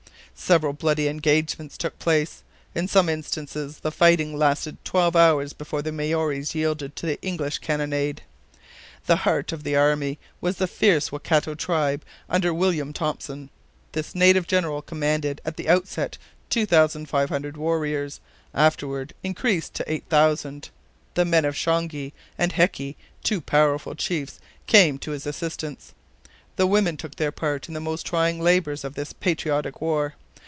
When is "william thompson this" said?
12.55-14.15